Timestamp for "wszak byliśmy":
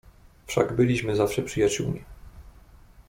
0.47-1.15